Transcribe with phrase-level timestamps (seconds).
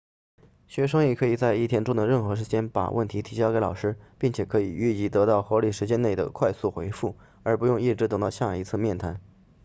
[0.65, 9.21] 学生也可以在一天中的任何时间把问题提交给老师并且可以预期得到合理时间内的快速回复而不用一直等到下一次面谈